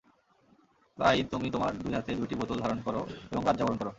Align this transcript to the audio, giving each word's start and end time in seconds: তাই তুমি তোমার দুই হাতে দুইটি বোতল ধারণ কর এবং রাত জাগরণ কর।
তাই 0.97 1.17
তুমি 1.31 1.47
তোমার 1.51 1.71
দুই 1.81 1.91
হাতে 1.93 2.11
দুইটি 2.15 2.35
বোতল 2.39 2.57
ধারণ 2.63 2.79
কর 2.85 2.95
এবং 3.31 3.41
রাত 3.43 3.55
জাগরণ 3.59 3.77
কর। 3.79 3.87